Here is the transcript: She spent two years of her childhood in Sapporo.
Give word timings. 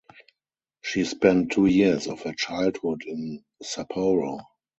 She 0.81 1.03
spent 1.05 1.51
two 1.51 1.67
years 1.67 2.07
of 2.07 2.23
her 2.23 2.33
childhood 2.33 3.03
in 3.05 3.45
Sapporo. 3.61 4.39